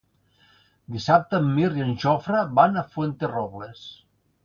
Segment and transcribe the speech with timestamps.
[0.95, 3.89] Dissabte en Mirt i en Jofre van a Fuenterrobles.